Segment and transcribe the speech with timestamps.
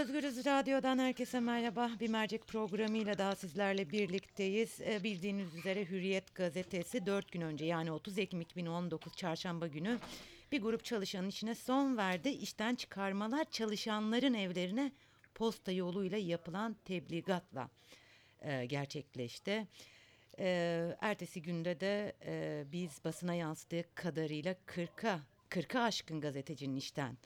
[0.00, 1.90] Özgürüz Radyo'dan herkese merhaba.
[2.00, 4.80] Bir mercek programıyla daha sizlerle birlikteyiz.
[4.80, 9.98] Ee, bildiğiniz üzere Hürriyet gazetesi 4 gün önce yani 30 Ekim 2019 çarşamba günü
[10.52, 12.28] bir grup çalışanın işine son verdi.
[12.28, 14.92] İşten çıkarmalar çalışanların evlerine
[15.34, 17.70] posta yoluyla yapılan tebligatla
[18.40, 19.66] e, gerçekleşti.
[20.38, 25.20] E, ertesi günde de e, biz basına yansıdığı kadarıyla 40'a
[25.50, 27.16] 40'a aşkın gazetecinin işten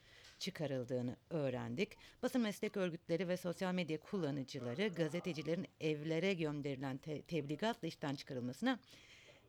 [0.45, 1.99] çıkarıldığını öğrendik.
[2.23, 8.79] Basın meslek örgütleri ve sosyal medya kullanıcıları gazetecilerin evlere gönderilen te tebligatla işten çıkarılmasına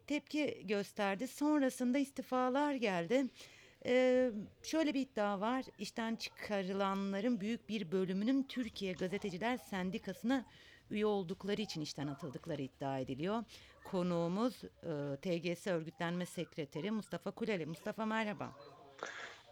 [0.07, 1.27] tepki gösterdi.
[1.27, 3.25] Sonrasında istifalar geldi.
[3.85, 4.31] Ee,
[4.63, 5.65] şöyle bir iddia var.
[5.79, 10.45] İşten çıkarılanların büyük bir bölümünün Türkiye Gazeteciler Sendikası'na
[10.91, 13.43] üye oldukları için işten atıldıkları iddia ediliyor.
[13.83, 17.65] Konuğumuz e, TGS Örgütlenme Sekreteri Mustafa Kuleli.
[17.65, 18.55] Mustafa merhaba.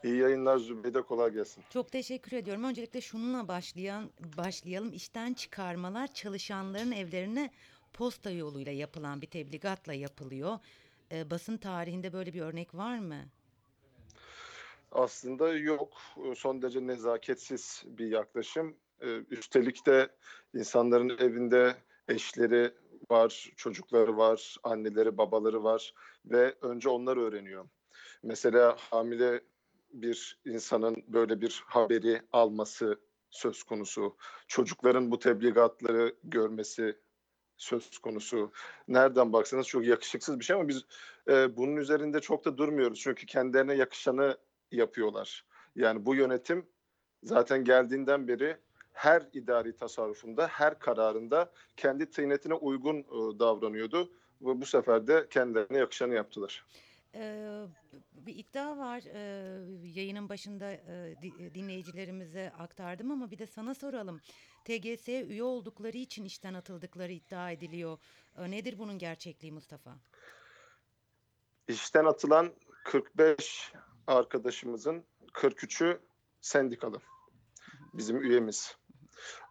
[0.03, 1.63] İyi yayınlar Zübeyde kolay gelsin.
[1.69, 2.63] Çok teşekkür ediyorum.
[2.63, 4.93] Öncelikle şununla başlayan başlayalım.
[4.93, 7.51] İşten çıkarmalar çalışanların evlerine
[7.93, 10.59] posta yoluyla yapılan bir tebligatla yapılıyor.
[11.11, 13.25] E, basın tarihinde böyle bir örnek var mı?
[14.91, 15.97] Aslında yok.
[16.35, 18.75] Son derece nezaketsiz bir yaklaşım.
[19.29, 20.09] Üstelik de
[20.53, 21.75] insanların evinde
[22.07, 22.71] eşleri
[23.11, 25.93] var, çocukları var, anneleri, babaları var
[26.25, 27.65] ve önce onlar öğreniyor.
[28.23, 29.41] Mesela hamile
[29.93, 32.99] bir insanın böyle bir haberi alması
[33.29, 34.15] söz konusu.
[34.47, 36.97] Çocukların bu tebligatları görmesi
[37.57, 38.51] söz konusu.
[38.87, 40.85] Nereden baksanız çok yakışıksız bir şey ama biz
[41.27, 42.99] e, bunun üzerinde çok da durmuyoruz.
[42.99, 44.37] Çünkü kendilerine yakışanı
[44.71, 45.45] yapıyorlar.
[45.75, 46.65] Yani bu yönetim
[47.23, 48.57] zaten geldiğinden beri
[48.93, 54.11] her idari tasarrufunda, her kararında kendi tıynetine uygun e, davranıyordu.
[54.41, 56.65] Ve bu sefer de kendilerine yakışanı yaptılar.
[57.15, 57.65] Ee,
[58.13, 59.19] bir iddia var ee,
[59.83, 61.15] yayının başında e,
[61.55, 64.21] dinleyicilerimize aktardım ama bir de sana soralım.
[64.65, 67.97] TGS'ye üye oldukları için işten atıldıkları iddia ediliyor.
[68.37, 69.95] Ee, nedir bunun gerçekliği Mustafa?
[71.67, 73.71] İşten atılan 45
[74.07, 75.99] arkadaşımızın 43'ü
[76.41, 77.01] sendikalı.
[77.93, 78.77] Bizim üyemiz.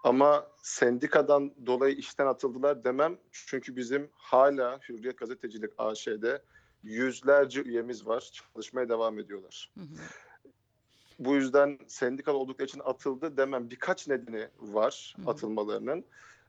[0.04, 3.18] Ama sendikadan dolayı işten atıldılar demem.
[3.32, 6.42] Çünkü bizim hala Hürriyet Gazetecilik AŞ'de
[6.82, 8.30] yüzlerce üyemiz var.
[8.32, 9.70] Çalışmaya devam ediyorlar.
[9.74, 9.94] Hı hı.
[11.18, 13.70] Bu yüzden sendikal oldukları için atıldı demem.
[13.70, 15.30] Birkaç nedeni var hı hı.
[15.30, 16.04] atılmalarının.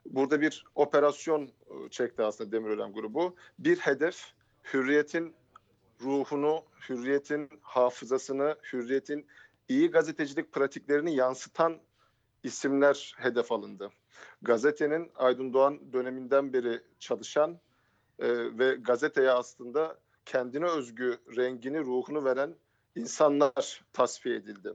[0.06, 1.50] Burada bir operasyon
[1.90, 3.36] çekti aslında Demirören grubu.
[3.60, 4.34] Bir hedef
[4.74, 5.36] hürriyetin
[6.02, 9.28] ruhunu, hürriyetin hafızasını, hürriyetin
[9.70, 11.78] iyi gazetecilik pratiklerini yansıtan
[12.44, 13.90] isimler hedef alındı.
[14.42, 17.60] Gazetenin Aydın Doğan döneminden beri çalışan
[18.20, 18.28] e,
[18.60, 22.56] ve gazeteye aslında kendine özgü rengini, ruhunu veren
[22.96, 24.74] insanlar tasfiye edildi.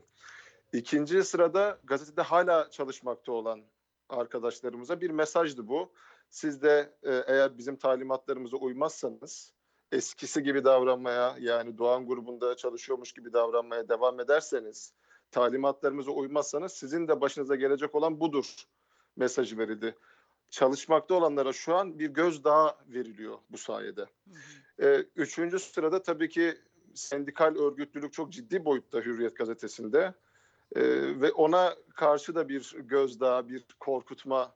[0.73, 3.61] İkinci sırada gazetede hala çalışmakta olan
[4.09, 5.93] arkadaşlarımıza bir mesajdı bu.
[6.31, 9.53] Siz de e, eğer bizim talimatlarımıza uymazsanız
[9.93, 14.93] eskisi gibi davranmaya yani Doğan grubunda çalışıyormuş gibi davranmaya devam ederseniz
[15.31, 18.55] talimatlarımıza uymazsanız sizin de başınıza gelecek olan budur
[19.17, 19.95] mesajı verildi.
[20.51, 24.01] Çalışmakta olanlara şu an bir gözdağı veriliyor bu sayede.
[24.01, 24.68] Hı hı.
[24.83, 26.59] Ee, üçüncü sırada tabii ki
[26.95, 30.15] sendikal örgütlülük çok ciddi boyutta Hürriyet gazetesinde.
[30.77, 30.83] Ee,
[31.21, 34.55] ve ona karşı da bir gözdağı, bir korkutma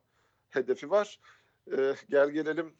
[0.49, 1.19] hedefi var.
[1.77, 2.73] Ee, gel gelelim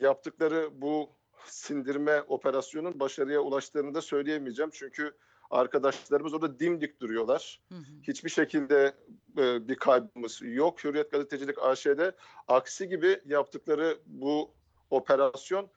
[0.00, 1.10] yaptıkları bu
[1.46, 4.70] sindirme operasyonun başarıya ulaştığını da söyleyemeyeceğim.
[4.74, 5.12] Çünkü
[5.50, 7.60] arkadaşlarımız orada dimdik duruyorlar.
[7.68, 7.82] Hı hı.
[8.02, 8.94] Hiçbir şekilde
[9.38, 10.84] e, bir kaybımız yok.
[10.84, 12.12] Hürriyet Gazetecilik AŞ'de
[12.48, 14.54] aksi gibi yaptıkları bu
[14.90, 15.70] operasyon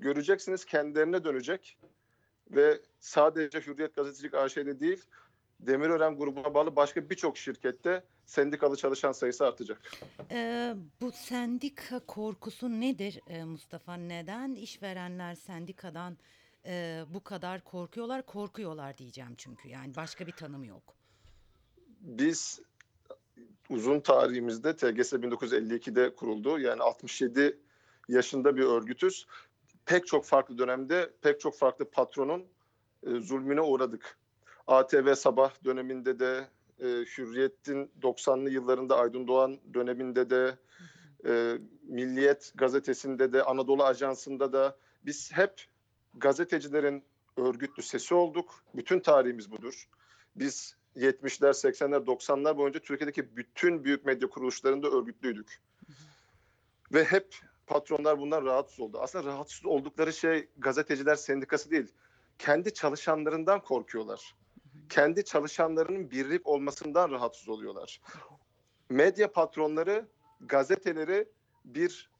[0.00, 1.78] göreceksiniz kendilerine dönecek
[2.50, 5.04] ve sadece Hürriyet Gazetecilik AŞ'de değil
[5.60, 9.82] Demirören grubuna bağlı başka birçok şirkette sendikalı çalışan sayısı artacak.
[10.30, 13.94] Ee, bu sendika korkusu nedir e, Mustafa?
[13.94, 16.16] Neden işverenler sendikadan
[16.66, 18.26] e, bu kadar korkuyorlar?
[18.26, 20.94] Korkuyorlar diyeceğim çünkü yani başka bir tanım yok.
[22.00, 22.60] Biz
[23.70, 26.58] uzun tarihimizde TGS 1952'de kuruldu.
[26.58, 27.58] Yani 67
[28.08, 29.26] yaşında bir örgütüz.
[29.86, 32.46] Pek çok farklı dönemde pek çok farklı patronun
[33.06, 34.18] e, zulmüne uğradık.
[34.66, 36.48] ATV Sabah döneminde de
[36.78, 40.58] e, Hürriyet'in 90'lı yıllarında Aydın Doğan döneminde de
[41.26, 45.66] e, Milliyet gazetesinde de Anadolu Ajansı'nda da biz hep
[46.14, 47.04] gazetecilerin
[47.36, 48.64] örgütlü sesi olduk.
[48.74, 49.88] Bütün tarihimiz budur.
[50.36, 55.60] Biz 70'ler, 80'ler, 90'lar boyunca Türkiye'deki bütün büyük medya kuruluşlarında örgütlüydük.
[56.92, 57.34] Ve hep
[57.70, 58.98] patronlar bundan rahatsız oldu.
[59.00, 61.92] Aslında rahatsız oldukları şey gazeteciler sendikası değil.
[62.38, 64.34] Kendi çalışanlarından korkuyorlar.
[64.88, 68.00] Kendi çalışanlarının birlik olmasından rahatsız oluyorlar.
[68.88, 70.08] medya patronları
[70.40, 71.28] gazeteleri
[71.64, 72.10] bir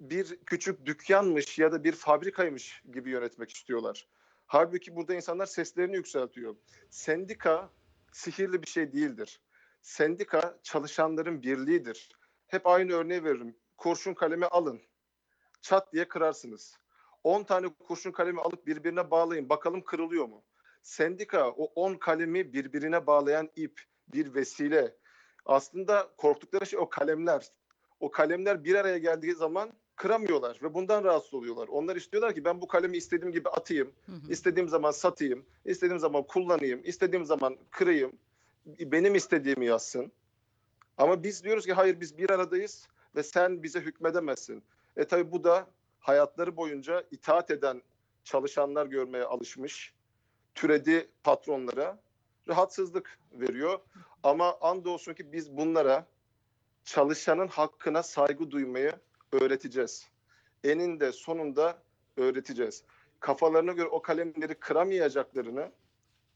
[0.00, 4.08] bir küçük dükkanmış ya da bir fabrikaymış gibi yönetmek istiyorlar.
[4.46, 6.56] Halbuki burada insanlar seslerini yükseltiyor.
[6.90, 7.70] Sendika
[8.12, 9.40] sihirli bir şey değildir.
[9.82, 12.08] Sendika çalışanların birliğidir.
[12.46, 13.56] Hep aynı örneği veririm.
[13.80, 14.80] Kurşun kalemi alın.
[15.60, 16.76] Çat diye kırarsınız.
[17.24, 19.48] 10 tane kurşun kalemi alıp birbirine bağlayın.
[19.48, 20.42] Bakalım kırılıyor mu?
[20.82, 24.96] Sendika o 10 kalemi birbirine bağlayan ip, bir vesile.
[25.46, 27.46] Aslında korktukları şey o kalemler.
[28.00, 31.68] O kalemler bir araya geldiği zaman kıramıyorlar ve bundan rahatsız oluyorlar.
[31.68, 34.32] Onlar istiyorlar ki ben bu kalemi istediğim gibi atayım, Hı hı.
[34.32, 38.12] istediğim zaman satayım, istediğim zaman kullanayım, istediğim zaman kırayım,
[38.66, 40.12] benim istediğimi yazsın.
[40.98, 44.62] Ama biz diyoruz ki hayır biz bir aradayız ve sen bize hükmedemezsin.
[44.96, 45.66] E tabi bu da
[46.00, 47.82] hayatları boyunca itaat eden
[48.24, 49.94] çalışanlar görmeye alışmış,
[50.54, 52.00] türedi patronlara
[52.48, 53.80] rahatsızlık veriyor.
[54.22, 56.06] Ama andolsun ki biz bunlara
[56.84, 58.92] çalışanın hakkına saygı duymayı
[59.32, 60.08] öğreteceğiz.
[60.64, 61.82] Eninde sonunda
[62.16, 62.84] öğreteceğiz.
[63.20, 65.72] Kafalarına göre o kalemleri kıramayacaklarını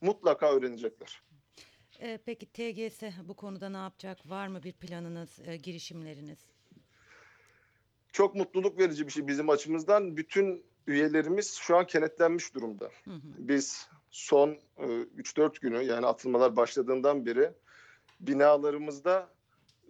[0.01, 1.23] mutlaka öğrenecekler.
[2.01, 4.31] Ee, peki TGS bu konuda ne yapacak?
[4.31, 6.39] Var mı bir planınız, e, girişimleriniz?
[8.15, 10.17] Çok mutluluk verici bir şey bizim açımızdan.
[10.17, 12.85] Bütün üyelerimiz şu an kenetlenmiş durumda.
[13.05, 13.21] Hı hı.
[13.39, 17.51] Biz son e, 3-4 günü yani atılmalar başladığından beri
[18.21, 19.29] binalarımızda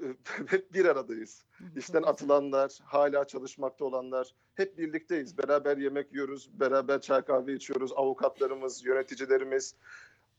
[0.02, 0.06] e,
[0.46, 1.44] hep bir aradayız.
[1.76, 5.38] İşten atılanlar, hala çalışmakta olanlar hep birlikteyiz.
[5.38, 7.92] Beraber yemek yiyoruz, beraber çay kahve içiyoruz.
[7.96, 9.74] Avukatlarımız, yöneticilerimiz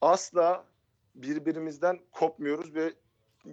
[0.02, 0.66] asla
[1.16, 2.94] birbirimizden kopmuyoruz ve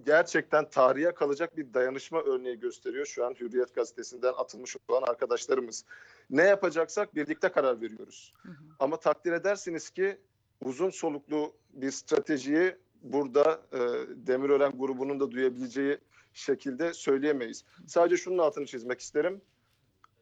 [0.07, 5.85] gerçekten tarihe kalacak bir dayanışma örneği gösteriyor şu an Hürriyet gazetesinden atılmış olan arkadaşlarımız.
[6.31, 8.35] Ne yapacaksak birlikte karar veriyoruz.
[8.43, 8.55] Hı hı.
[8.79, 10.19] Ama takdir edersiniz ki
[10.65, 13.79] uzun soluklu bir stratejiyi burada e,
[14.27, 15.99] Demirören grubunun da duyabileceği
[16.33, 17.65] şekilde söyleyemeyiz.
[17.87, 19.43] Sadece şunun altını çizmek isterim.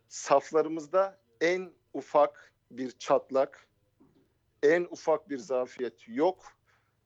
[0.08, 3.67] Saflarımızda en ufak bir çatlak,
[4.62, 6.44] en ufak bir zafiyet yok.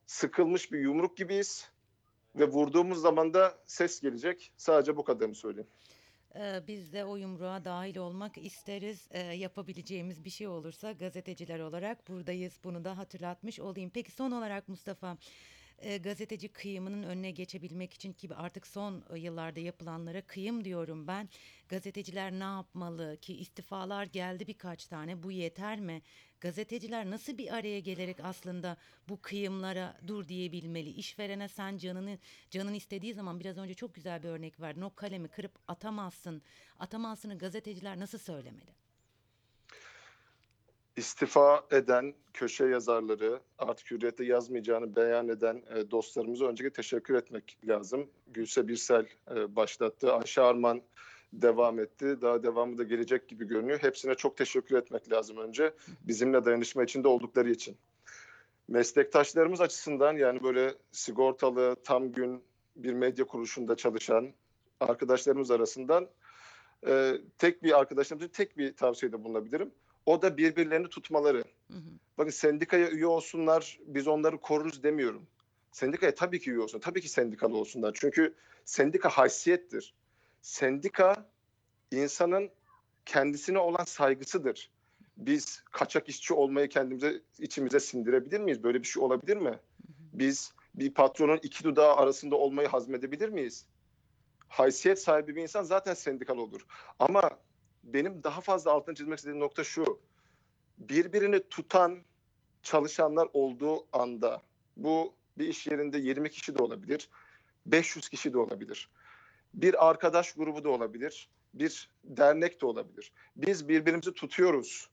[0.05, 1.74] Sıkılmış bir yumruk gibiyiz
[2.35, 4.51] ve vurduğumuz zaman da ses gelecek.
[4.57, 5.69] Sadece bu kadarını söyleyeyim.
[6.35, 9.07] Ee, Biz de o yumruğa dahil olmak isteriz.
[9.11, 12.59] Ee, yapabileceğimiz bir şey olursa gazeteciler olarak buradayız.
[12.63, 13.91] Bunu da hatırlatmış olayım.
[13.93, 15.17] Peki son olarak Mustafa,
[15.79, 21.29] e, gazeteci kıyımının önüne geçebilmek için ki artık son e, yıllarda yapılanlara kıyım diyorum ben.
[21.69, 25.23] Gazeteciler ne yapmalı ki istifalar geldi birkaç tane.
[25.23, 26.01] Bu yeter mi?
[26.45, 28.77] Gazeteciler nasıl bir araya gelerek aslında
[29.09, 30.89] bu kıyımlara dur diyebilmeli?
[30.89, 32.17] İşverene sen canını
[32.49, 34.81] canın istediği zaman biraz önce çok güzel bir örnek verdin.
[34.81, 36.41] O kalemi kırıp atamazsın.
[36.79, 38.75] Atamazsını gazeteciler nasıl söylemeli?
[40.95, 48.09] istifa eden köşe yazarları, artık hürriyette yazmayacağını beyan eden e, dostlarımıza öncelikle teşekkür etmek lazım.
[48.27, 50.81] Gülse Birsel e, başlattı, Ayşe Arman
[51.33, 52.21] devam etti.
[52.21, 53.79] Daha devamı da gelecek gibi görünüyor.
[53.79, 55.73] Hepsine çok teşekkür etmek lazım önce.
[56.01, 57.77] Bizimle dayanışma içinde oldukları için.
[58.67, 62.43] Meslektaşlarımız açısından yani böyle sigortalı, tam gün
[62.75, 64.33] bir medya kuruluşunda çalışan
[64.79, 66.09] arkadaşlarımız arasından
[66.87, 69.71] e, tek bir arkadaşlarımızın tek bir tavsiyede bulunabilirim.
[70.05, 71.43] O da birbirlerini tutmaları.
[71.71, 71.81] Hı hı.
[72.17, 75.27] Bakın sendikaya üye olsunlar, biz onları koruruz demiyorum.
[75.71, 77.97] Sendikaya tabii ki üye olsun, tabii ki sendikalı olsunlar.
[77.99, 78.33] Çünkü
[78.65, 79.93] sendika haysiyettir.
[80.45, 81.29] Sendika
[81.91, 82.49] insanın
[83.05, 84.71] kendisine olan saygısıdır.
[85.17, 88.63] Biz kaçak işçi olmayı kendimize içimize sindirebilir miyiz?
[88.63, 89.59] Böyle bir şey olabilir mi?
[90.13, 93.65] Biz bir patronun iki dudağı arasında olmayı hazmedebilir miyiz?
[94.47, 96.65] Haysiyet sahibi bir insan zaten sendikalı olur.
[96.99, 97.29] Ama
[97.83, 99.99] benim daha fazla altını çizmek istediğim nokta şu.
[100.77, 101.99] Birbirini tutan
[102.63, 104.41] çalışanlar olduğu anda
[104.77, 107.09] bu bir iş yerinde 20 kişi de olabilir,
[107.65, 108.89] 500 kişi de olabilir.
[109.55, 113.11] Bir arkadaş grubu da olabilir, bir dernek de olabilir.
[113.35, 114.89] Biz birbirimizi tutuyoruz.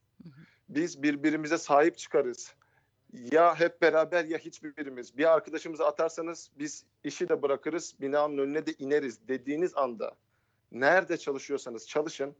[0.69, 2.55] Biz birbirimize sahip çıkarız.
[3.13, 5.19] Ya hep beraber ya hiçbirimiz.
[5.19, 10.17] Bir arkadaşımızı atarsanız biz işi de bırakırız, binanın önüne de ineriz dediğiniz anda
[10.73, 12.37] nerede çalışıyorsanız çalışın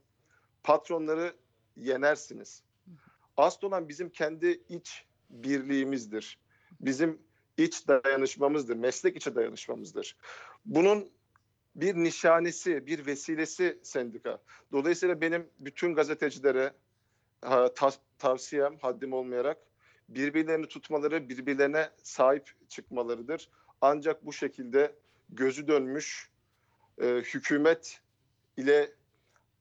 [0.63, 1.33] patronları
[1.75, 2.63] yenersiniz.
[3.37, 6.39] Asıl olan bizim kendi iç birliğimizdir.
[6.81, 7.21] Bizim
[7.57, 10.17] iç dayanışmamızdır, meslek içi dayanışmamızdır.
[10.65, 11.11] Bunun
[11.75, 14.41] bir nişanesi, bir vesilesi sendika.
[14.71, 16.73] Dolayısıyla benim bütün gazetecilere
[18.19, 19.57] tavsiyem haddim olmayarak
[20.09, 23.49] birbirlerini tutmaları, birbirlerine sahip çıkmalarıdır.
[23.81, 24.95] Ancak bu şekilde
[25.29, 26.29] gözü dönmüş
[27.01, 28.01] e, hükümet
[28.57, 28.91] ile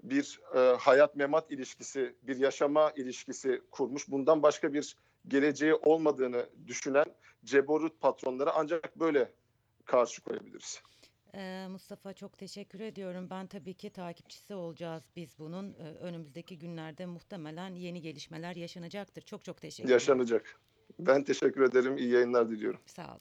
[0.02, 4.08] bir e, hayat memat ilişkisi, bir yaşama ilişkisi kurmuş.
[4.08, 4.96] Bundan başka bir
[5.28, 7.06] geleceği olmadığını düşünen
[7.44, 9.32] ceborut patronlara ancak böyle
[9.84, 10.82] karşı koyabiliriz.
[11.34, 13.30] Ee, Mustafa çok teşekkür ediyorum.
[13.30, 15.72] Ben tabii ki takipçisi olacağız biz bunun.
[15.74, 19.22] Ee, önümüzdeki günlerde muhtemelen yeni gelişmeler yaşanacaktır.
[19.22, 19.94] Çok çok teşekkür ederim.
[19.94, 20.60] Yaşanacak.
[20.98, 21.96] Ben teşekkür ederim.
[21.96, 22.80] İyi yayınlar diliyorum.
[22.86, 23.18] Sağ ol.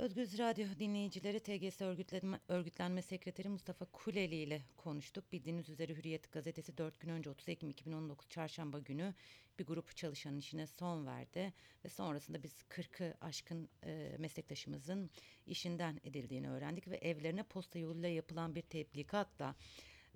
[0.00, 5.32] Özgüz Radyo dinleyicileri TGS Örgütlenme, Örgütlenme Sekreteri Mustafa Kuleli ile konuştuk.
[5.32, 9.14] Bildiğiniz üzere Hürriyet gazetesi 4 gün önce 30 Ekim 2019 Çarşamba günü
[9.58, 11.52] bir grup çalışanın işine son verdi.
[11.84, 15.10] Ve sonrasında biz 40'ı aşkın e, meslektaşımızın
[15.46, 16.88] işinden edildiğini öğrendik.
[16.88, 19.54] Ve evlerine posta yoluyla yapılan bir teblikatla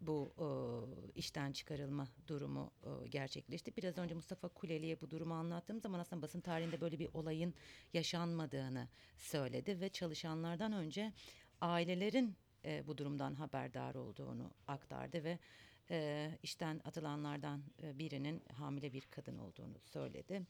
[0.06, 0.46] bu e,
[1.14, 3.76] işten çıkarılma durumu e, gerçekleşti.
[3.76, 7.54] Biraz önce Mustafa Kuleli'ye bu durumu anlattığım zaman aslında basın tarihinde böyle bir olayın
[7.92, 11.12] yaşanmadığını söyledi ve çalışanlardan önce
[11.60, 15.38] ailelerin e, bu durumdan haberdar olduğunu aktardı ve
[15.90, 20.42] e, işten atılanlardan e, birinin hamile bir kadın olduğunu söyledi.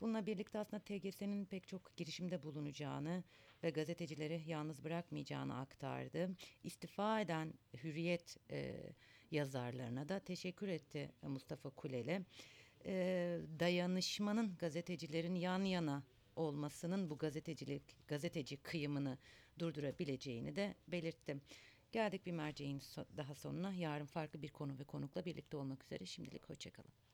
[0.00, 3.24] Bununla birlikte aslında TGS'nin pek çok girişimde bulunacağını
[3.62, 6.30] ve gazetecileri yalnız bırakmayacağını aktardı.
[6.64, 8.74] İstifa eden Hürriyet e,
[9.30, 12.24] yazarlarına da teşekkür etti Mustafa Kuleli.
[12.84, 16.02] E, dayanışmanın gazetecilerin yan yana
[16.36, 19.18] olmasının bu gazetecilik gazeteci kıyımını
[19.58, 21.36] durdurabileceğini de belirtti.
[21.92, 22.82] Geldik bir merceğin
[23.16, 23.72] daha sonuna.
[23.72, 26.06] Yarın farklı bir konu ve konukla birlikte olmak üzere.
[26.06, 27.07] Şimdilik hoşçakalın.